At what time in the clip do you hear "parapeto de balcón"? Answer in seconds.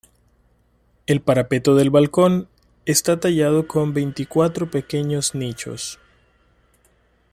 1.21-2.47